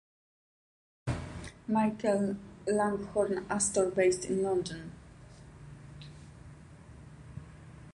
[1.67, 4.91] Michael Langhorne Astor, based in London.